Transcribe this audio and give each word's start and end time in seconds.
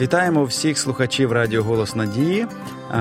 Вітаємо 0.00 0.44
всіх 0.44 0.78
слухачів 0.78 1.32
Радіо 1.32 1.62
Голос 1.62 1.96
Надії. 1.96 2.46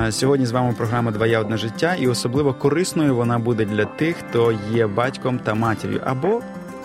Сьогодні 0.10 0.46
з 0.46 0.52
вами 0.52 0.74
програма 0.78 1.12
Двоє 1.12 1.40
одне 1.40 1.58
життя, 1.58 1.96
і 1.96 2.08
особливо 2.08 2.54
корисною 2.54 3.16
вона 3.16 3.40
буде 3.40 3.66
для 3.66 3.86
тих, 3.86 4.16
хто 4.16 4.54
є 4.72 4.88
батьком 4.88 5.40
та 5.40 5.54
матір'ю 5.54 6.02
або 6.06 6.42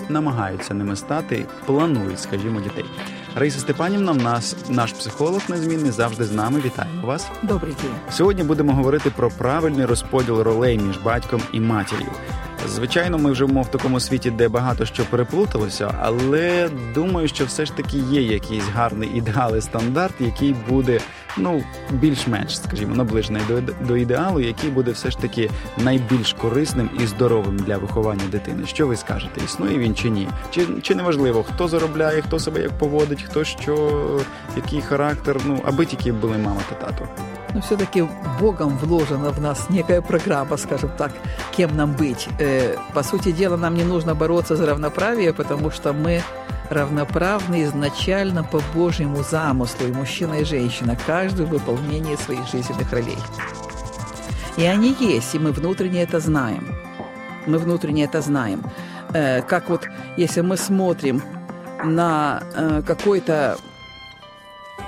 намагаються 0.08 0.74
ними 0.74 0.96
стати, 0.96 1.44
планують, 1.66 2.20
скажімо, 2.20 2.60
дітей. 2.60 2.84
Раїса 3.34 3.58
Степанівна, 3.58 4.12
в 4.12 4.16
нас 4.16 4.56
наш 4.68 4.92
психолог 4.92 5.40
незмінний 5.48 5.90
завжди 5.90 6.24
з 6.24 6.32
нами. 6.32 6.60
Вітаємо 6.64 7.06
вас. 7.06 7.28
Добрий 7.42 7.74
день. 7.82 7.94
Сьогодні 8.10 8.42
будемо 8.42 8.72
говорити 8.72 9.10
про 9.16 9.30
правильний 9.30 9.86
розподіл 9.86 10.40
ролей 10.40 10.78
між 10.78 10.98
батьком 10.98 11.42
і 11.52 11.60
матір'ю. 11.60 12.08
Звичайно, 12.68 13.18
ми 13.18 13.34
живемо 13.34 13.62
в 13.62 13.70
такому 13.70 14.00
світі, 14.00 14.30
де 14.30 14.48
багато 14.48 14.86
що 14.86 15.04
переплуталося, 15.04 15.94
але 16.00 16.68
думаю, 16.94 17.28
що 17.28 17.44
все 17.44 17.66
ж 17.66 17.76
таки 17.76 17.98
є 17.98 18.22
якийсь 18.22 18.68
гарний 18.74 19.10
ідеал 19.14 19.60
стандарт, 19.60 20.14
який 20.20 20.54
буде 20.68 21.00
ну 21.36 21.64
більш-менш, 21.90 22.58
скажімо, 22.58 22.96
наближений 22.96 23.42
до, 23.48 23.60
до 23.86 23.96
ідеалу, 23.96 24.40
який 24.40 24.70
буде 24.70 24.90
все 24.90 25.10
ж 25.10 25.18
таки 25.18 25.50
найбільш 25.78 26.32
корисним 26.32 26.90
і 27.02 27.06
здоровим 27.06 27.56
для 27.58 27.76
виховання 27.76 28.24
дитини. 28.30 28.66
Що 28.66 28.86
ви 28.86 28.96
скажете? 28.96 29.44
Існує 29.44 29.78
він 29.78 29.94
чи 29.94 30.10
ні? 30.10 30.28
Чи 30.50 30.66
чи 30.82 30.94
не 30.94 31.02
важливо, 31.02 31.42
хто 31.42 31.68
заробляє, 31.68 32.22
хто 32.22 32.38
себе 32.38 32.60
як 32.60 32.78
поводить, 32.78 33.22
хто 33.22 33.44
що, 33.44 34.02
який 34.56 34.80
характер? 34.80 35.40
Ну 35.46 35.60
аби 35.64 35.86
тільки 35.86 36.12
були 36.12 36.38
мама 36.38 36.60
та 36.68 36.86
тато. 36.86 37.08
Но 37.56 37.62
все-таки 37.62 38.06
Богом 38.38 38.76
вложена 38.76 39.30
в 39.30 39.40
нас 39.40 39.70
некая 39.70 40.02
программа, 40.02 40.58
скажем 40.58 40.90
так, 40.98 41.12
кем 41.56 41.74
нам 41.74 41.92
быть. 41.92 42.28
Э, 42.38 42.76
по 42.92 43.02
сути 43.02 43.32
дела, 43.32 43.56
нам 43.56 43.74
не 43.74 43.84
нужно 43.84 44.14
бороться 44.14 44.56
за 44.56 44.66
равноправие, 44.66 45.32
потому 45.32 45.70
что 45.70 45.94
мы 45.94 46.22
равноправны 46.68 47.64
изначально 47.64 48.44
по 48.44 48.60
Божьему 48.74 49.22
замыслу, 49.22 49.86
и 49.86 49.92
мужчина, 49.92 50.34
и 50.34 50.44
женщина, 50.44 50.98
каждый 51.06 51.46
в 51.46 51.48
выполнении 51.48 52.16
своих 52.16 52.46
жизненных 52.46 52.92
ролей. 52.92 53.18
И 54.58 54.66
они 54.66 54.94
есть, 55.00 55.34
и 55.34 55.38
мы 55.38 55.52
внутренне 55.52 56.02
это 56.02 56.20
знаем. 56.20 56.68
Мы 57.46 57.56
внутренне 57.56 58.04
это 58.04 58.20
знаем. 58.20 58.60
Э, 59.14 59.40
как 59.40 59.70
вот, 59.70 59.88
если 60.18 60.42
мы 60.42 60.58
смотрим 60.58 61.22
на 61.82 62.42
э, 62.54 62.82
какой-то 62.86 63.56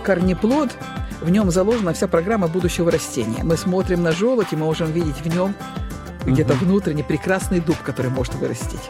корнеплод, 0.05 0.77
в 1.21 1.31
нем 1.31 1.51
заложена 1.51 1.93
вся 1.93 2.09
программа 2.09 2.49
будущего 2.49 2.91
растения. 2.91 3.43
Мы 3.43 3.57
смотрим 3.57 4.03
на 4.03 4.13
желудь, 4.13 4.53
и 4.53 4.57
мы 4.57 4.67
можем 4.67 4.91
видеть 4.93 5.21
в 5.21 5.27
нем 5.27 5.55
где-то 6.25 6.55
угу. 6.55 6.65
внутренне 6.65 7.05
прекрасный 7.05 7.61
дуб, 7.61 7.77
который 7.83 8.11
может 8.11 8.35
вырастить 8.35 8.89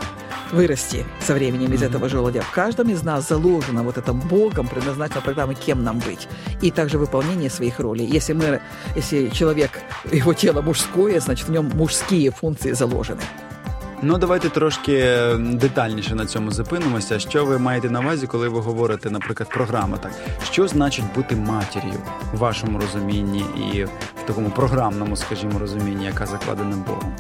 вырасти 0.52 1.04
со 1.20 1.34
временем 1.34 1.72
из 1.72 1.82
этого 1.82 2.08
желудя. 2.08 2.42
В 2.42 2.50
каждом 2.52 2.88
из 2.88 3.02
нас 3.02 3.28
заложена 3.28 3.82
вот 3.82 3.98
эта 3.98 4.12
Богом 4.12 4.66
предназначена 4.66 5.20
программа, 5.20 5.54
кем 5.54 5.84
нам 5.84 5.98
быть. 5.98 6.28
И 6.62 6.70
также 6.70 6.98
выполнение 6.98 7.50
своих 7.50 7.78
ролей. 7.80 8.06
Если, 8.06 8.32
мы, 8.32 8.60
если 8.96 9.28
человек, 9.28 9.70
его 10.10 10.32
тело 10.34 10.62
мужское, 10.62 11.20
значит, 11.20 11.48
в 11.48 11.50
нем 11.50 11.70
мужские 11.74 12.30
функции 12.30 12.72
заложены. 12.72 13.20
Ну, 14.02 14.18
давайте 14.18 14.48
трошки 14.48 15.16
детальніше 15.38 16.14
на 16.14 16.26
цьому 16.26 16.50
зупинимося. 16.50 17.18
Що 17.18 17.44
ви 17.44 17.58
маєте 17.58 17.90
на 17.90 18.00
увазі, 18.00 18.26
коли 18.26 18.48
ви 18.48 18.60
говорите, 18.60 19.10
наприклад, 19.10 19.48
програма 19.48 19.96
так? 19.96 20.12
Що 20.44 20.68
значить 20.68 21.04
бути 21.14 21.36
матір'ю 21.36 21.94
в 22.32 22.38
вашому 22.38 22.78
розумінні 22.80 23.44
і 23.72 23.84
в 23.84 23.90
такому 24.26 24.50
програмному, 24.50 25.16
скажімо, 25.16 25.58
розумінні, 25.58 26.04
яка 26.04 26.26
закладена 26.26 26.76
Богом? 26.86 27.12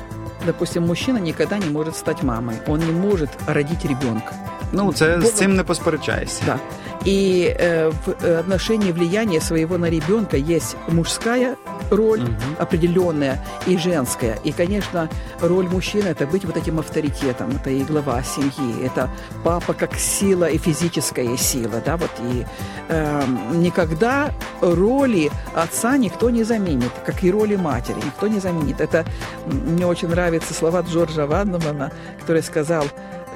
Допустим, 0.46 0.86
мужчина 0.86 1.20
никогда 1.20 1.58
не 1.58 1.70
может 1.70 1.96
стать 1.96 2.22
мамой. 2.22 2.54
Он 2.66 2.80
не 2.80 2.92
может 2.92 3.28
родить 3.46 3.84
ребенка. 3.84 4.32
Ну, 4.72 4.92
це 4.92 5.08
Богом... 5.08 5.24
з 5.24 5.32
цим 5.32 5.56
не 5.56 5.64
посперечаєшся. 5.64 6.42
Да. 6.46 6.58
И 7.04 7.54
э, 7.56 7.90
в 7.90 8.38
отношении 8.40 8.92
влияния 8.92 9.40
своего 9.40 9.78
на 9.78 9.86
ребенка 9.86 10.36
есть 10.36 10.76
мужская 10.88 11.56
роль 11.90 12.22
угу. 12.22 12.30
определенная 12.58 13.44
и 13.66 13.76
женская. 13.76 14.38
И, 14.44 14.52
конечно, 14.52 15.08
роль 15.40 15.68
мужчины 15.68 16.08
это 16.08 16.26
быть 16.26 16.44
вот 16.44 16.56
этим 16.56 16.78
авторитетом, 16.78 17.50
это 17.56 17.70
и 17.70 17.82
глава 17.84 18.22
семьи, 18.22 18.84
это 18.84 19.10
папа 19.44 19.74
как 19.74 19.94
сила 19.94 20.46
и 20.46 20.58
физическая 20.58 21.36
сила, 21.36 21.80
да, 21.84 21.96
вот 21.96 22.10
и 22.20 22.44
э, 22.88 23.22
никогда 23.52 24.30
роли 24.60 25.30
отца 25.54 25.96
никто 25.96 26.30
не 26.30 26.44
заменит, 26.44 26.90
как 27.06 27.22
и 27.24 27.30
роли 27.30 27.56
матери 27.56 27.96
никто 28.04 28.28
не 28.28 28.40
заменит. 28.40 28.80
Это 28.80 29.04
мне 29.46 29.86
очень 29.86 30.08
нравятся 30.08 30.54
слова 30.54 30.82
Джорджа 30.82 31.26
Ваннемана, 31.26 31.92
который 32.20 32.42
сказал, 32.42 32.84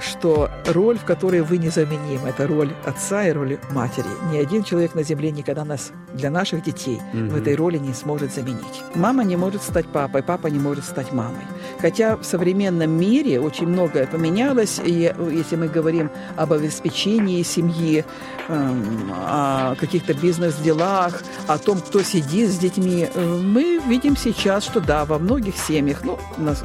что 0.01 0.51
роль, 0.67 0.99
в 0.99 1.05
которой 1.05 1.41
вы 1.43 1.59
незаменимы, 1.59 2.29
это 2.29 2.47
роль 2.47 2.73
отца 2.85 3.27
и 3.27 3.33
роль 3.33 3.59
матери. 3.71 4.07
Ни 4.33 4.39
один 4.39 4.63
человек 4.63 4.95
на 4.95 5.03
земле 5.03 5.31
никогда 5.31 5.65
нас 5.65 5.93
для 6.13 6.31
наших 6.31 6.63
детей 6.63 7.01
mm-hmm. 7.13 7.29
в 7.29 7.37
этой 7.37 7.55
роли 7.55 7.79
не 7.79 7.95
сможет 7.95 8.33
заменить. 8.33 8.83
Мама 8.95 9.25
не 9.25 9.37
может 9.37 9.63
стать 9.63 9.87
папой, 9.87 10.23
папа 10.23 10.49
не 10.49 10.59
может 10.59 10.85
стать 10.85 11.13
мамой. 11.13 11.45
Хотя 11.81 12.17
в 12.17 12.25
современном 12.25 12.91
мире 12.91 13.41
очень 13.41 13.67
многое 13.67 14.07
поменялось, 14.07 14.81
и 14.85 15.13
если 15.31 15.57
мы 15.57 15.69
говорим 15.69 16.11
об 16.37 16.53
обеспечении 16.53 17.43
семьи, 17.43 18.05
эм, 18.49 19.13
о 19.15 19.75
каких-то 19.77 20.15
бизнес-делах, 20.15 21.23
о 21.47 21.59
том, 21.59 21.81
кто 21.81 22.03
сидит 22.03 22.51
с 22.51 22.59
детьми, 22.59 23.09
э, 23.13 23.41
мы 23.43 23.81
видим 23.87 24.17
сейчас, 24.17 24.65
что 24.65 24.81
да, 24.81 25.05
во 25.05 25.19
многих 25.19 25.57
семьях, 25.57 26.03
ну, 26.05 26.19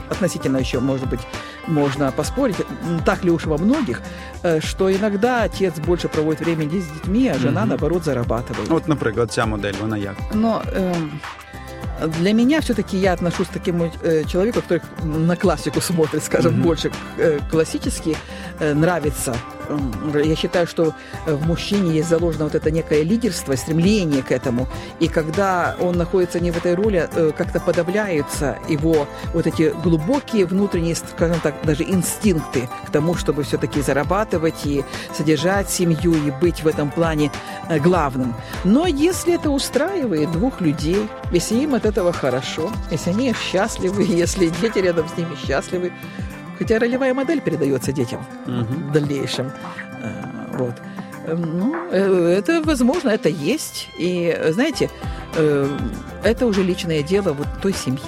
относительно 0.10 0.58
еще, 0.58 0.80
может 0.80 1.08
быть, 1.10 1.20
можно 1.68 2.12
поспорить, 2.12 2.58
так 3.06 3.24
ли 3.24 3.32
уж 3.32 3.46
во 3.46 3.58
многих, 3.58 4.02
э, 4.44 4.62
что 4.62 4.92
иногда 4.92 5.44
отец 5.44 5.74
больше 5.80 6.08
проводит 6.08 6.42
времени 6.42 6.80
с 6.80 6.88
детьми, 6.88 7.28
а 7.28 7.38
жена, 7.38 7.64
mm-hmm. 7.64 7.70
наоборот, 7.70 8.04
зарабатывает. 8.04 8.70
Вот, 8.70 8.88
например, 8.88 9.28
ця 9.28 9.46
модель, 9.46 9.76
вона 9.82 9.98
як? 9.98 10.16
Но 10.34 10.62
э, 10.66 10.94
для 12.20 12.34
меня 12.34 12.62
все-таки 12.62 12.98
я 12.98 13.14
отношусь 13.14 13.48
к 13.48 13.60
такому 13.60 13.92
э, 14.04 14.24
человеку, 14.26 14.62
который 14.62 14.82
на 15.04 15.36
классику 15.36 15.82
смотрит, 15.82 16.24
скажем, 16.24 16.54
mm-hmm. 16.54 16.64
больше 16.64 16.92
э, 17.18 17.40
классически, 17.52 18.16
э, 18.60 18.74
нравится. 18.74 19.36
Я 20.14 20.36
считаю, 20.36 20.68
что 20.68 20.94
в 21.26 21.46
мужчине 21.48 21.96
есть 21.96 22.10
заложено 22.10 22.46
вот 22.46 22.56
это 22.56 22.72
некое 22.72 23.04
лидерство, 23.04 23.56
стремление 23.56 24.24
к 24.24 24.32
этому. 24.32 24.68
И 25.00 25.08
когда 25.08 25.76
он 25.80 25.98
находится 25.98 26.40
не 26.40 26.52
в 26.52 26.58
этой 26.58 26.76
роли, 26.76 27.10
э, 27.12 27.32
как-то 27.38 27.60
подавляются 27.60 28.58
его 28.70 29.08
вот 29.34 29.48
эти 29.48 29.74
глубокие 29.84 30.46
внутренние, 30.46 30.96
скажем 30.96 31.40
так, 31.42 31.56
даже 31.64 31.84
инстинкты 31.84 32.70
к 32.86 32.92
тому, 32.92 33.16
чтобы 33.16 33.44
все-таки 33.44 33.82
зарабатывать 33.82 34.66
и 34.66 34.84
содержать 35.16 35.70
семью 35.70 36.14
и 36.14 36.32
быть 36.32 36.64
в 36.64 36.68
этом 36.68 36.92
плане 36.92 37.32
э, 37.70 37.80
главным. 37.80 38.34
Но 38.64 38.88
если 38.88 39.36
это 39.36 39.50
устраивает 39.50 40.32
двух 40.32 40.62
людей, 40.62 41.08
если 41.32 41.56
им 41.56 41.76
это 41.76 41.90
этого 41.90 42.14
хорошо, 42.14 42.72
если 42.92 43.10
они 43.12 43.34
счастливы, 43.34 44.04
если 44.08 44.48
дети 44.62 44.80
рядом 44.80 45.08
с 45.08 45.18
ними 45.18 45.36
счастливы. 45.36 45.92
Хотя 46.59 46.79
ролевая 46.79 47.15
модель 47.15 47.41
передается 47.41 47.93
детям 47.93 48.25
угу. 48.47 48.89
в 48.89 48.93
дальнейшем. 48.93 49.51
Э, 50.03 50.57
вот. 50.59 50.75
Эм, 51.27 51.59
ну, 51.59 51.75
э, 51.91 52.39
это 52.39 52.63
возможно, 52.65 53.11
это 53.11 53.29
есть. 53.29 53.89
И, 53.99 54.37
знаете, 54.51 54.91
э, 55.37 55.69
это 56.25 56.47
уже 56.47 56.63
личное 56.63 57.03
дело 57.03 57.33
вот 57.33 57.47
той 57.63 57.73
семьи. 57.73 58.01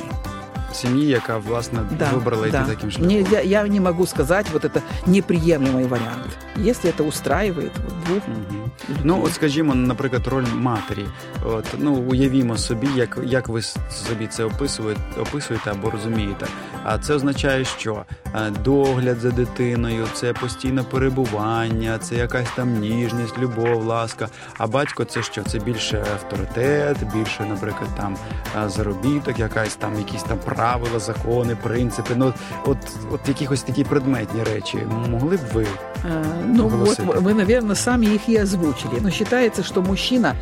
Семьи, 0.73 1.07
яка, 1.07 1.39
власне, 1.39 1.79
да, 1.99 2.11
выбрала 2.11 2.49
да. 2.51 2.63
идти 2.63 2.71
таким 2.71 2.91
шляхом. 2.91 3.09
Не, 3.09 3.25
я 3.45 3.69
не 3.69 3.81
могу 3.81 4.07
сказать, 4.07 4.47
вот 4.53 4.65
это 4.65 4.83
неприемлемый 5.07 5.87
вариант. 5.87 6.39
Если 6.57 6.91
это 6.91 7.05
устраивает 7.05 7.73
двух 8.07 8.23
угу. 8.27 8.65
Ну, 9.05 9.23
от 9.25 9.35
скажімо, 9.35 9.75
наприклад, 9.75 10.27
роль 10.27 10.45
матері. 10.55 11.05
От 11.45 11.65
ну 11.79 11.95
уявімо 11.95 12.57
собі, 12.57 12.89
як 12.97 13.19
як 13.25 13.49
ви 13.49 13.63
собі 13.63 14.27
це 14.31 14.45
описуєте, 14.45 15.01
описуєте 15.21 15.71
або 15.71 15.91
розумієте. 15.91 16.47
А 16.85 16.99
це 16.99 17.15
означає, 17.15 17.65
що 17.65 18.05
е, 18.35 18.51
догляд 18.65 19.19
за 19.19 19.31
дитиною, 19.31 20.07
це 20.15 20.33
постійне 20.33 20.83
перебування, 20.83 21.99
це 21.99 22.15
якась 22.15 22.49
там 22.57 22.81
ніжність, 22.81 23.39
любов, 23.39 23.85
ласка. 23.85 24.29
А 24.59 24.67
батько 24.67 25.05
це 25.05 25.23
що? 25.23 25.43
Це 25.43 25.59
більше 25.59 26.05
авторитет, 26.15 26.97
більше, 27.15 27.47
наприклад, 27.49 27.91
там 27.97 28.17
е, 28.65 28.69
заробіток, 28.69 29.39
якась 29.39 29.77
там, 29.77 29.99
якісь 29.99 30.23
там 30.23 30.39
правила, 30.39 30.99
закони, 30.99 31.57
принципи. 31.63 32.15
Ну 32.17 32.35
от, 32.65 32.79
от 33.13 33.21
якихось 33.29 33.63
такі 33.63 33.85
предметні 33.85 34.43
речі 34.43 34.79
могли 35.09 35.37
б 35.37 35.41
ви? 35.53 35.67
А, 36.05 36.25
ну 36.47 36.69
вот 36.69 36.99
вы, 36.99 37.35
наверное, 37.35 37.77
сами 37.77 38.07
их 38.07 38.29
и 38.29 38.37
озвучили. 38.37 39.01
Но 39.01 39.11
считается, 39.11 39.63
что 39.63 39.83
мужчина 39.83 40.37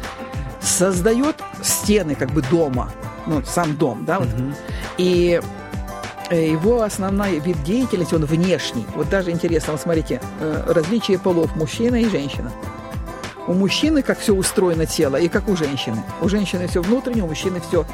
создает 0.61 1.37
стены 1.62 2.14
как 2.14 2.31
бы 2.31 2.43
дома, 2.50 2.90
ну, 3.26 3.43
сам 3.44 3.76
дом, 3.76 4.05
да, 4.05 4.19
вот, 4.19 4.29
угу. 4.29 4.52
и 4.99 5.40
э, 5.43 5.46
его 6.35 6.81
основной 6.81 7.39
вид 7.39 7.62
деятельности, 7.63 8.15
он 8.15 8.25
внешний. 8.25 8.85
Вот 8.95 9.09
даже 9.09 9.31
интересно, 9.31 9.74
вот 9.74 9.81
смотрите, 9.81 10.21
э, 10.39 10.63
различие 10.68 11.19
полов 11.19 11.56
мужчина 11.56 11.95
и 11.95 12.09
женщина. 12.09 12.51
У 13.47 13.53
мужчины 13.53 14.01
как 14.01 14.19
все 14.19 14.33
устроено 14.33 14.85
тело, 14.85 15.15
и 15.15 15.29
как 15.29 15.47
у 15.47 15.56
женщины. 15.56 16.03
У 16.21 16.27
женщины 16.27 16.68
все 16.68 16.81
внутреннее, 16.81 17.24
у 17.24 17.27
мужчины 17.27 17.62
все 17.62 17.85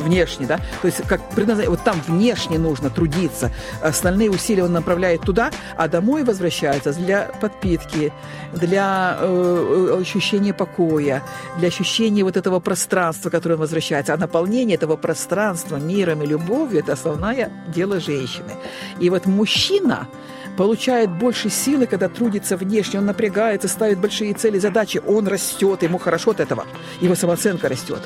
внешне, 0.00 0.46
да, 0.46 0.58
то 0.82 0.86
есть 0.86 1.02
как 1.06 1.20
предназначение, 1.30 1.70
вот 1.70 1.84
там 1.84 2.00
внешне 2.06 2.58
нужно 2.58 2.90
трудиться, 2.90 3.50
остальные 3.82 4.30
усилия 4.30 4.64
он 4.64 4.72
направляет 4.72 5.22
туда, 5.22 5.50
а 5.76 5.88
домой 5.88 6.24
возвращается 6.24 6.92
для 6.92 7.30
подпитки, 7.40 8.12
для 8.52 9.16
э, 9.20 9.98
ощущения 10.00 10.54
покоя, 10.54 11.22
для 11.58 11.68
ощущения 11.68 12.24
вот 12.24 12.36
этого 12.36 12.60
пространства, 12.60 13.30
которое 13.30 13.54
он 13.54 13.60
возвращается, 13.60 14.14
а 14.14 14.16
наполнение 14.16 14.76
этого 14.76 14.96
пространства 14.96 15.76
миром 15.76 16.22
и 16.22 16.26
любовью– 16.26 16.80
это 16.80 16.92
основное 16.92 17.50
дело 17.68 18.00
женщины. 18.00 18.52
И 19.00 19.10
вот 19.10 19.26
мужчина, 19.26 20.08
получает 20.56 21.10
больше 21.10 21.50
силы, 21.50 21.86
когда 21.86 22.08
трудится 22.08 22.56
внешне, 22.56 22.98
он 22.98 23.06
напрягается, 23.06 23.68
ставит 23.68 23.98
большие 23.98 24.32
цели, 24.34 24.58
задачи, 24.58 25.00
он 25.06 25.28
растет, 25.28 25.82
ему 25.82 25.98
хорошо 25.98 26.30
от 26.30 26.40
этого, 26.40 26.66
его 27.00 27.14
самооценка 27.14 27.68
растет. 27.68 28.00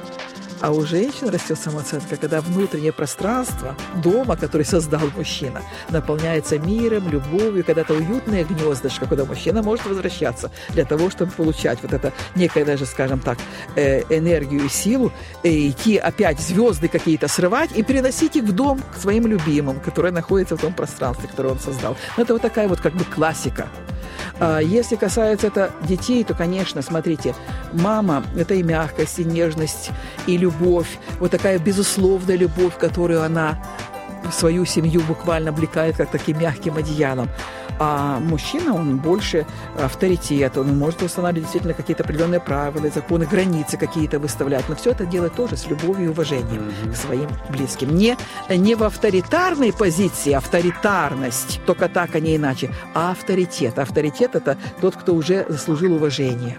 А 0.61 0.73
у 0.73 0.85
женщин 0.85 1.29
растет 1.31 1.59
самооценка, 1.59 2.17
когда 2.17 2.43
внутреннее 2.43 2.93
пространство 2.93 3.75
дома, 4.03 4.37
который 4.37 4.67
создал 4.67 5.09
мужчина, 5.17 5.63
наполняется 5.89 6.59
миром, 6.59 7.09
любовью, 7.09 7.65
когда-то 7.65 7.95
уютное 7.95 8.45
гнездышко, 8.45 9.07
куда 9.07 9.25
мужчина 9.25 9.63
может 9.63 9.87
возвращаться 9.87 10.51
для 10.71 10.85
того, 10.85 11.09
чтобы 11.09 11.33
получать 11.33 11.79
вот 11.83 11.95
это 11.95 12.13
некое 12.35 12.67
даже, 12.67 12.85
скажем 12.85 13.21
так, 13.21 13.39
э, 13.75 14.03
энергию 14.15 14.67
и 14.67 14.69
силу, 14.69 15.13
и 15.43 15.71
идти 15.71 15.97
опять 15.97 16.39
звезды 16.39 16.89
какие-то 16.89 17.27
срывать 17.27 17.71
и 17.75 17.83
переносить 17.83 18.37
их 18.37 18.45
в 18.45 18.53
дом 18.53 18.83
к 18.95 19.01
своим 19.01 19.27
любимым, 19.27 19.81
которые 19.81 20.13
находятся 20.13 20.57
в 20.57 20.61
том 20.61 20.75
пространстве, 20.75 21.29
которое 21.29 21.51
он 21.51 21.59
создал. 21.59 21.97
Но 22.19 22.25
это 22.25 22.35
вот 22.35 22.43
такая 22.43 22.69
вот 22.69 22.81
как 22.81 22.93
бы 22.93 23.05
классика. 23.05 23.69
А 24.39 24.61
если 24.61 24.97
касается 24.97 25.47
это 25.47 25.71
детей, 25.83 26.25
то, 26.25 26.35
конечно, 26.35 26.83
смотрите, 26.83 27.35
мама– 27.73 28.25
это 28.37 28.55
и 28.55 28.63
мягкость, 28.63 29.19
и 29.19 29.25
нежность, 29.25 29.91
и 30.27 30.37
любовь, 30.37 30.99
вот 31.19 31.31
такая 31.31 31.59
безусловная 31.59 32.37
любовь, 32.37 32.77
которую 32.79 33.23
она 33.23 33.63
свою 34.33 34.65
семью 34.65 35.03
буквально 35.03 35.51
облекает 35.51 35.97
как 35.97 36.11
таким 36.11 36.41
мягким 36.41 36.77
одеялом. 36.77 37.29
А 37.83 38.21
мужчина, 38.21 38.75
он 38.75 38.99
больше 38.99 39.47
авторитет, 39.83 40.59
он 40.59 40.77
может 40.77 41.03
устанавливать 41.03 41.45
действительно 41.45 41.73
какие-то 41.73 42.03
определенные 42.03 42.39
правила, 42.39 42.91
законы, 42.91 43.25
границы 43.25 43.79
какие-то 43.79 44.19
выставлять. 44.19 44.69
Но 44.69 44.77
все 44.77 44.91
это 44.91 45.07
делает 45.07 45.35
тоже 45.35 45.57
с 45.57 45.67
любовью 45.67 46.07
и 46.07 46.09
уважением 46.09 46.63
mm-hmm. 46.63 46.93
к 46.93 46.97
своим 46.97 47.29
близким. 47.49 47.97
Не, 47.97 48.19
не 48.51 48.75
в 48.75 48.85
авторитарной 48.85 49.73
позиции, 49.73 50.33
авторитарность, 50.33 51.61
только 51.65 51.89
так, 51.89 52.15
а 52.15 52.21
не 52.21 52.37
иначе, 52.37 52.71
а 52.95 53.13
авторитет. 53.13 53.79
Авторитет– 53.79 54.35
это 54.37 54.59
тот, 54.83 54.97
кто 54.97 55.15
уже 55.15 55.47
заслужил 55.49 55.95
уважение. 55.95 56.59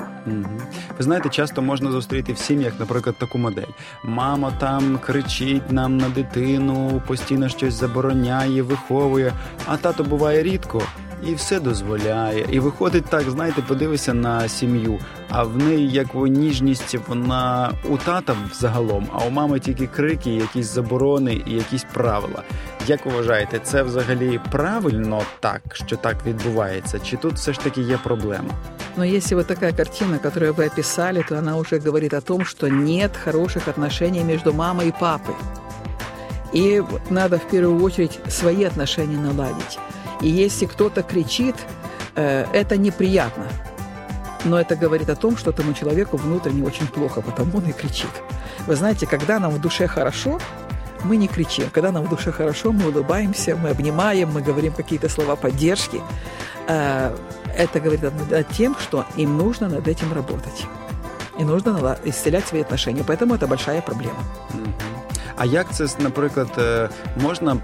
Ви 0.97 1.03
знаєте, 1.03 1.29
часто 1.29 1.61
можна 1.61 1.91
зустріти 1.91 2.33
в 2.33 2.37
сім'ях, 2.37 2.73
наприклад, 2.79 3.15
таку 3.19 3.37
модель. 3.37 3.71
Мама 4.03 4.51
там 4.59 4.97
кричить 4.97 5.71
нам 5.71 5.97
на 5.97 6.09
дитину, 6.09 7.01
постійно 7.07 7.49
щось 7.49 7.73
забороняє, 7.73 8.61
виховує, 8.61 9.33
а 9.65 9.77
тато 9.77 10.03
буває 10.03 10.43
рідко 10.43 10.81
і 11.27 11.33
все 11.35 11.59
дозволяє. 11.59 12.45
І 12.51 12.59
виходить 12.59 13.05
так, 13.05 13.29
знаєте, 13.29 13.61
подивися 13.61 14.13
на 14.13 14.47
сім'ю, 14.47 14.99
а 15.29 15.43
в 15.43 15.57
неї 15.57 15.89
як 15.89 16.07
ніжність 16.15 16.97
вона 17.07 17.71
у 17.89 17.97
тата 17.97 18.35
загалом, 18.53 19.07
а 19.13 19.25
у 19.25 19.29
мами 19.29 19.59
тільки 19.59 19.87
крики, 19.87 20.29
якісь 20.29 20.65
заборони 20.65 21.41
і 21.47 21.51
якісь 21.51 21.85
правила. 21.93 22.43
Як 22.87 23.05
вважаєте, 23.05 23.59
це 23.63 23.83
взагалі 23.83 24.39
правильно 24.51 25.21
так, 25.39 25.61
що 25.73 25.97
так 25.97 26.17
відбувається? 26.25 26.99
Чи 26.99 27.17
тут 27.17 27.33
все 27.33 27.53
ж 27.53 27.59
таки 27.59 27.81
є 27.81 27.99
проблема? 28.03 28.53
Но 28.97 29.05
если 29.05 29.35
вот 29.35 29.47
такая 29.47 29.71
картина, 29.71 30.19
которую 30.19 30.53
вы 30.53 30.65
описали, 30.65 31.23
то 31.29 31.37
она 31.37 31.57
уже 31.57 31.79
говорит 31.79 32.13
о 32.13 32.21
том, 32.21 32.45
что 32.45 32.67
нет 32.67 33.11
хороших 33.15 33.67
отношений 33.67 34.23
между 34.23 34.53
мамой 34.53 34.87
и 34.87 34.93
папой. 34.99 35.35
И 36.53 36.83
надо 37.09 37.37
в 37.37 37.47
первую 37.49 37.81
очередь 37.83 38.19
свои 38.27 38.65
отношения 38.65 39.17
наладить. 39.17 39.79
И 40.21 40.27
если 40.27 40.65
кто-то 40.65 41.03
кричит, 41.03 41.55
э, 42.15 42.45
это 42.53 42.77
неприятно. 42.77 43.47
Но 44.45 44.59
это 44.59 44.75
говорит 44.75 45.09
о 45.09 45.15
том, 45.15 45.37
что 45.37 45.51
этому 45.51 45.73
человеку 45.73 46.17
внутренне 46.17 46.63
очень 46.63 46.87
плохо, 46.87 47.21
потому 47.21 47.57
он 47.57 47.65
и 47.65 47.73
кричит. 47.73 48.09
Вы 48.67 48.75
знаете, 48.75 49.05
когда 49.05 49.39
нам 49.39 49.51
в 49.51 49.61
душе 49.61 49.87
хорошо, 49.87 50.39
мы 51.03 51.17
не 51.17 51.27
кричим. 51.27 51.69
Когда 51.71 51.91
нам 51.91 52.05
в 52.05 52.09
душе 52.09 52.31
хорошо, 52.31 52.71
мы 52.71 52.89
улыбаемся, 52.89 53.55
мы 53.55 53.69
обнимаем, 53.69 54.31
мы 54.31 54.41
говорим 54.41 54.73
какие-то 54.73 55.09
слова 55.09 55.35
поддержки. 55.35 56.01
Э, 56.67 57.15
это 57.57 57.79
говорит 57.79 58.03
о 58.03 58.43
тем, 58.43 58.75
что 58.79 59.05
им 59.17 59.37
нужно 59.37 59.67
над 59.67 59.87
этим 59.87 60.13
работать. 60.13 60.65
И 61.39 61.43
нужно 61.43 61.97
исцелять 62.05 62.45
свои 62.47 62.61
отношения. 62.61 63.03
Поэтому 63.07 63.35
это 63.35 63.47
большая 63.47 63.81
проблема. 63.81 64.19
А 65.41 65.45
як 65.45 65.73
це, 65.73 65.87
наприклад, 65.99 66.47
е, 66.57 66.89
можна 67.21 67.57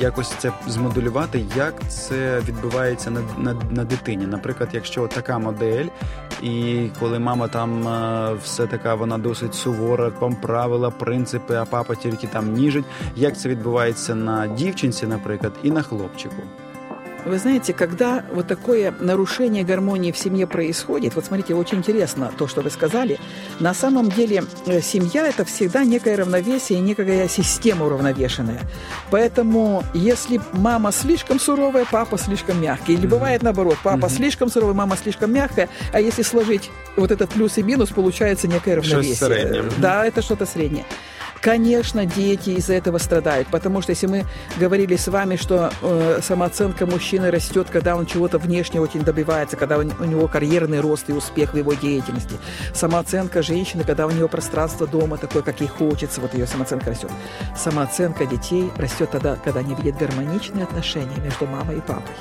якось 0.00 0.28
це 0.28 0.52
змоделювати, 0.68 1.44
як 1.56 1.74
це 1.88 2.40
відбувається 2.40 3.10
на 3.10 3.20
на, 3.38 3.54
на 3.70 3.84
дитині? 3.84 4.26
Наприклад, 4.26 4.68
якщо 4.72 5.06
така 5.06 5.38
модель, 5.38 5.86
і 6.42 6.86
коли 7.00 7.18
мама 7.18 7.48
там 7.48 7.88
е, 7.88 8.34
все 8.42 8.66
така, 8.66 8.94
вона 8.94 9.18
досить 9.18 9.54
сувора, 9.54 10.10
там 10.10 10.34
правила, 10.34 10.90
принципи, 10.90 11.54
а 11.54 11.64
папа 11.64 11.94
тільки 11.94 12.26
там 12.26 12.52
ніжить. 12.52 12.84
Як 13.16 13.38
це 13.38 13.48
відбувається 13.48 14.14
на 14.14 14.46
дівчинці, 14.46 15.06
наприклад, 15.06 15.52
і 15.62 15.70
на 15.70 15.82
хлопчику? 15.82 16.42
Вы 17.24 17.38
знаете, 17.38 17.72
когда 17.72 18.24
вот 18.32 18.48
такое 18.48 18.92
нарушение 18.98 19.64
гармонии 19.64 20.10
в 20.10 20.18
семье 20.18 20.46
происходит, 20.46 21.14
вот 21.14 21.24
смотрите, 21.24 21.54
очень 21.54 21.78
интересно 21.78 22.32
то, 22.36 22.48
что 22.48 22.62
вы 22.62 22.70
сказали, 22.70 23.18
на 23.60 23.74
самом 23.74 24.10
деле 24.10 24.44
э, 24.66 24.80
семья– 24.80 25.28
это 25.28 25.44
всегда 25.44 25.84
некое 25.84 26.16
равновесие, 26.16 26.80
некая 26.80 27.28
система 27.28 27.86
уравновешенная. 27.86 28.60
Поэтому 29.10 29.84
если 29.94 30.40
мама 30.52 30.90
слишком 30.90 31.38
суровая, 31.38 31.86
папа 31.90 32.18
слишком 32.18 32.60
мягкий. 32.60 32.94
Или 32.94 33.06
бывает 33.06 33.42
наоборот, 33.42 33.76
папа 33.82 34.06
mm-hmm. 34.06 34.16
слишком 34.16 34.50
суровый, 34.50 34.74
мама 34.74 34.96
слишком 34.96 35.32
мягкая, 35.32 35.68
а 35.92 36.00
если 36.00 36.22
сложить 36.22 36.70
вот 36.96 37.10
этот 37.10 37.30
плюс 37.30 37.56
и 37.58 37.62
минус, 37.62 37.90
получается 37.90 38.48
некое 38.48 38.76
равновесие. 38.76 39.14
Что-то 39.14 39.34
среднее. 39.34 39.64
Да, 39.78 40.04
это 40.04 40.22
что-то 40.22 40.46
среднее. 40.46 40.84
Конечно, 41.42 42.06
дети 42.06 42.50
из-за 42.50 42.74
этого 42.74 42.98
страдают, 42.98 43.48
потому 43.48 43.82
что 43.82 43.90
если 43.90 44.06
мы 44.06 44.24
говорили 44.60 44.94
с 44.94 45.08
вами, 45.08 45.34
что 45.34 45.72
э, 45.82 46.20
самооценка 46.22 46.86
мужчины 46.86 47.32
растет, 47.32 47.66
когда 47.68 47.96
он 47.96 48.06
чего-то 48.06 48.38
внешне 48.38 48.80
очень 48.80 49.00
добивается, 49.02 49.56
когда 49.56 49.76
у, 49.76 49.80
у 49.80 50.04
него 50.04 50.28
карьерный 50.28 50.78
рост 50.78 51.10
и 51.10 51.12
успех 51.12 51.54
в 51.54 51.56
его 51.56 51.74
деятельности, 51.74 52.36
самооценка 52.72 53.42
женщины, 53.42 53.82
когда 53.82 54.06
у 54.06 54.10
нее 54.12 54.28
пространство 54.28 54.86
дома 54.86 55.16
такое, 55.16 55.42
как 55.42 55.60
ей 55.60 55.66
хочется, 55.66 56.20
вот 56.20 56.32
ее 56.32 56.46
самооценка 56.46 56.90
растет. 56.90 57.10
Самооценка 57.56 58.24
детей 58.24 58.70
растет 58.76 59.10
тогда, 59.10 59.34
когда 59.34 59.60
они 59.60 59.74
видят 59.74 59.98
гармоничные 59.98 60.62
отношения 60.62 61.16
между 61.16 61.46
мамой 61.46 61.78
и 61.78 61.80
папой. 61.80 62.14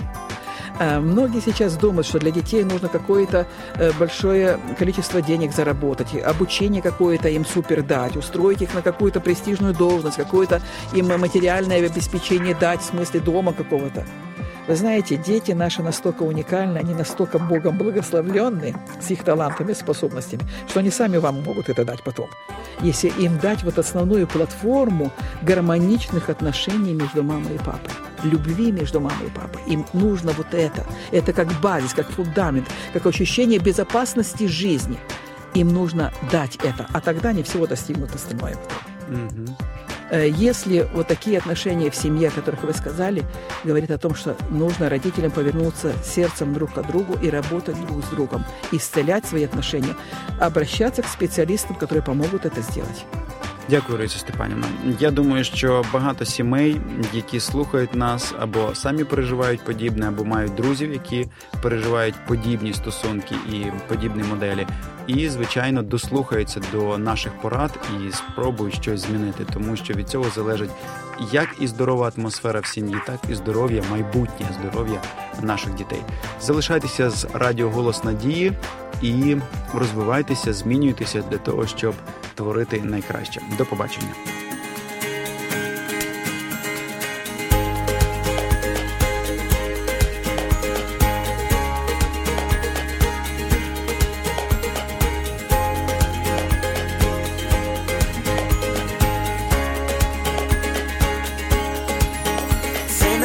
Э, 0.82 1.00
многие 1.00 1.42
сейчас 1.42 1.78
думают, 1.78 2.08
что 2.08 2.18
для 2.18 2.32
детей 2.32 2.64
нужно 2.64 2.90
какое-то 2.90 3.46
э, 3.76 3.92
большое 4.00 4.58
количество 4.80 5.22
денег 5.22 5.54
заработать, 5.54 6.16
обучение 6.16 6.82
какое-то 6.82 7.30
им 7.30 7.46
супер 7.46 7.84
дать, 7.84 8.18
устроить 8.18 8.64
их 8.64 8.74
на 8.74 8.82
какую-то 8.82 9.20
престижную 9.20 9.76
должность, 9.76 10.18
какое-то 10.18 10.60
им 10.94 11.08
материальное 11.20 11.86
обеспечение 11.86 12.56
дать, 12.56 12.82
в 12.82 12.86
смысле 12.86 13.20
дома 13.20 13.54
какого-то. 13.54 14.08
Вы 14.68 14.76
знаете, 14.76 15.18
дети 15.18 15.52
наши 15.52 15.84
настолько 15.84 16.24
уникальны, 16.24 16.80
они 16.80 16.96
настолько 16.96 17.38
Богом 17.38 17.78
благословленны 17.78 18.76
с 19.00 19.12
их 19.12 19.24
талантами, 19.24 19.74
способностями, 19.74 20.42
что 20.68 20.80
они 20.80 20.90
сами 20.90 21.18
вам 21.18 21.44
могут 21.44 21.70
это 21.70 21.86
дать 21.86 22.04
потом. 22.04 22.28
Если 22.82 23.10
им 23.20 23.38
дать 23.38 23.64
вот 23.64 23.78
основную 23.78 24.26
платформу 24.26 25.12
гармоничных 25.44 26.30
отношений 26.30 26.94
между 26.94 27.22
мамой 27.22 27.56
и 27.56 27.60
папой 27.60 27.92
любви 28.24 28.72
между 28.72 29.00
мамой 29.00 29.28
и 29.28 29.30
папой. 29.30 29.62
Им 29.68 29.86
нужно 29.94 30.32
вот 30.32 30.54
это. 30.54 30.86
Это 31.12 31.34
как 31.34 31.52
базис, 31.62 31.94
как 31.94 32.10
фундамент, 32.10 32.68
как 32.94 33.06
ощущение 33.06 33.60
безопасности 33.60 34.48
жизни. 34.48 34.98
Им 35.54 35.70
нужно 35.70 36.14
дать 36.32 36.56
это, 36.58 36.88
а 36.94 37.02
тогда 37.02 37.30
они 37.30 37.44
всего 37.44 37.68
достигнут 37.68 38.16
остальное 38.16 38.56
потом. 38.56 39.56
Если 40.12 40.90
вот 40.94 41.08
такие 41.08 41.38
отношения 41.38 41.90
в 41.90 41.96
семье, 41.96 42.28
о 42.28 42.32
которых 42.32 42.64
вы 42.64 42.74
сказали, 42.74 43.24
говорит 43.64 43.92
о 43.92 43.98
том, 43.98 44.14
что 44.14 44.36
нужно 44.50 44.90
родителям 44.90 45.32
повернуться 45.32 45.94
сердцем 46.04 46.54
друг 46.54 46.74
к 46.74 46.82
другу 46.86 47.14
и 47.22 47.30
работать 47.30 47.80
друг 47.88 48.04
с 48.04 48.10
другом, 48.10 48.44
исцелять 48.74 49.26
свои 49.26 49.46
отношения, 49.46 49.96
обращаться 50.40 51.02
к 51.02 51.08
специалистам, 51.08 51.78
которые 51.78 52.04
помогут 52.04 52.46
это 52.46 52.62
сделать. 52.62 53.06
Дякую, 53.72 53.98
Рися 53.98 54.20
Степанівна. 54.20 54.68
Я 55.00 55.12
думаю, 55.12 55.44
що 55.44 55.86
багато 55.94 56.26
сімей, 56.26 56.82
які 57.14 57.40
слухають 57.40 57.96
нас, 57.96 58.34
або 58.40 58.76
самі 58.76 59.04
переживають 59.04 59.64
подібне, 59.64 60.08
або 60.08 60.26
мають 60.26 60.56
друзів, 60.56 60.92
які 60.94 61.28
переживають 61.62 62.16
подібні 62.28 62.74
стосунки 62.74 63.36
і 63.52 63.66
подібні 63.88 64.24
моделі, 64.24 64.68
і 65.08 65.30
звичайно 65.30 65.82
дослухаються 65.82 66.62
до 66.72 66.98
наших 66.98 67.42
порад 67.42 67.80
і 68.00 68.12
спробують 68.12 68.76
щось 68.76 69.00
змінити, 69.00 69.46
тому 69.54 69.76
що 69.76 69.94
від 69.94 70.10
цього 70.10 70.26
залежить 70.36 70.72
як 71.32 71.56
і 71.60 71.68
здорова 71.68 72.12
атмосфера 72.18 72.60
в 72.60 72.66
сім'ї, 72.66 72.96
так 73.06 73.20
і 73.30 73.36
здоров'я, 73.36 73.84
майбутнє 73.92 74.46
здоров'я 74.60 75.02
наших 75.42 75.76
дітей. 75.76 76.02
Залишайтеся 76.42 77.10
з 77.10 77.28
радіо 77.34 77.70
Голос 77.70 78.04
Надії 78.04 78.54
і 79.02 79.38
розвивайтеся, 79.74 80.54
змінюйтеся 80.54 81.24
для 81.32 81.38
того, 81.38 81.68
щоб 81.68 81.94
творити 82.36 82.82
найкраще. 82.82 83.42
До 83.58 83.66
побачення. 83.66 84.14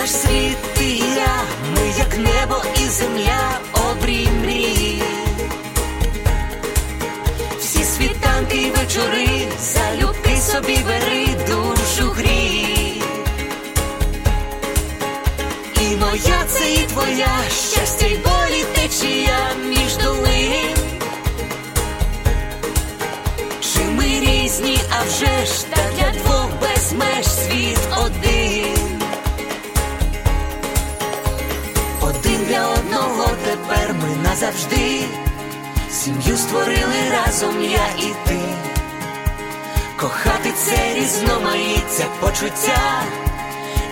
Світ 0.07 0.57
і 0.81 0.99
я, 0.99 1.43
ми 1.75 1.89
як 1.99 2.19
небо 2.19 2.63
і 2.77 2.89
земля 2.89 3.61
обрійні. 3.73 4.46
Вечори, 8.97 9.49
залюбки 9.61 10.37
собі 10.37 10.79
бери 10.87 11.27
душу 11.49 12.11
грій. 12.11 13.03
І 15.81 15.97
моя 15.97 16.45
це 16.49 16.73
і 16.73 16.79
твоя 16.79 17.39
щастя 17.51 18.07
й 18.07 18.17
болі 18.17 18.65
течія 18.75 19.39
між 19.69 19.97
долин. 19.97 20.77
Чи 23.61 23.81
ми 23.81 24.05
різні, 24.05 24.79
а 24.91 25.05
вже 25.05 25.47
ж 25.47 25.67
та 25.67 25.83
для 25.97 26.21
двох 26.21 26.49
без 26.61 26.93
меж 26.93 27.27
світ 27.27 27.79
один. 27.99 29.01
Один 32.01 32.45
для 32.49 32.69
одного 32.69 33.29
тепер 33.45 33.95
ми 33.95 34.29
назавжди. 34.29 35.01
Сім'ю 35.91 36.37
створили 36.37 37.11
разом 37.11 37.63
я 37.65 37.87
і 37.99 38.29
ти. 38.29 38.76
Кохати 40.00 40.52
це 40.66 40.94
різноманіття 40.96 42.06
почуття 42.20 43.04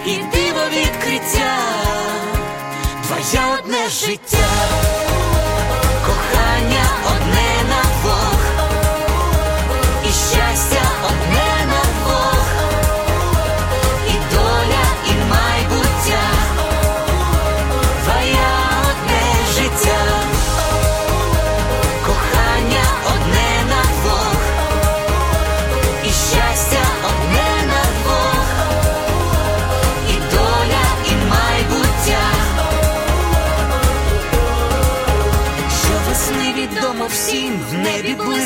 і 0.05 0.09
диво 0.09 0.65
відкриття, 0.71 1.57
твоє 3.07 3.45
одне 3.59 3.89
життя, 3.89 4.47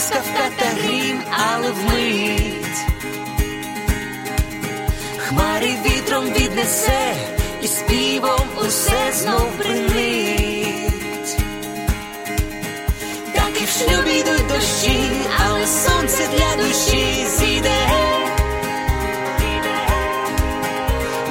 Блискавка 0.08 0.50
та 0.58 0.64
грім, 0.64 1.20
але 1.30 1.70
вмить. 1.70 2.86
Хмари 5.18 5.76
вітром 5.86 6.24
віднесе, 6.24 7.14
і 7.62 7.66
співом 7.66 8.48
усе 8.56 9.12
знов 9.12 9.50
бринить. 9.58 11.36
Так 13.34 13.62
і 13.62 13.64
в 13.64 13.68
шлюбі 13.68 14.18
йдуть 14.18 14.46
дощі, 14.48 15.10
але 15.46 15.66
сонце 15.66 16.28
для 16.36 16.64
душі 16.64 17.26
зійде. 17.38 17.88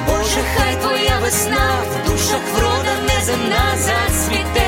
Боже, 0.06 0.40
хай 0.56 0.80
твоя 0.80 1.18
весна 1.22 1.82
в 1.90 2.10
душах 2.10 2.40
врода 2.54 3.14
неземна 3.14 3.76
зацвіте. 3.76 4.67